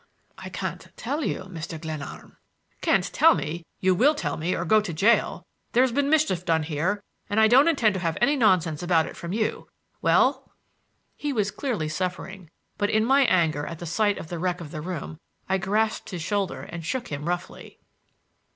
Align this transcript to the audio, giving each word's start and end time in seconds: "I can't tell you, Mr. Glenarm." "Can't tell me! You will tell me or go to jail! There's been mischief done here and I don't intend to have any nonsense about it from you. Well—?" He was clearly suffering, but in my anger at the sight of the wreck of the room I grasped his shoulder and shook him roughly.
"I 0.35 0.49
can't 0.49 0.87
tell 0.97 1.23
you, 1.23 1.41
Mr. 1.41 1.79
Glenarm." 1.79 2.37
"Can't 2.81 3.03
tell 3.13 3.35
me! 3.35 3.63
You 3.81 3.93
will 3.93 4.15
tell 4.15 4.35
me 4.35 4.55
or 4.55 4.65
go 4.65 4.81
to 4.81 4.91
jail! 4.91 5.45
There's 5.73 5.91
been 5.91 6.09
mischief 6.09 6.43
done 6.43 6.63
here 6.63 7.03
and 7.29 7.39
I 7.39 7.47
don't 7.47 7.67
intend 7.67 7.93
to 7.93 7.99
have 7.99 8.17
any 8.19 8.35
nonsense 8.35 8.81
about 8.81 9.05
it 9.05 9.15
from 9.15 9.31
you. 9.31 9.69
Well—?" 10.01 10.49
He 11.17 11.31
was 11.31 11.51
clearly 11.51 11.87
suffering, 11.87 12.49
but 12.79 12.89
in 12.89 13.05
my 13.05 13.25
anger 13.25 13.67
at 13.67 13.77
the 13.77 13.85
sight 13.85 14.17
of 14.17 14.29
the 14.29 14.39
wreck 14.39 14.59
of 14.59 14.71
the 14.71 14.81
room 14.81 15.19
I 15.47 15.59
grasped 15.59 16.09
his 16.09 16.23
shoulder 16.23 16.61
and 16.63 16.83
shook 16.83 17.09
him 17.09 17.25
roughly. 17.25 17.77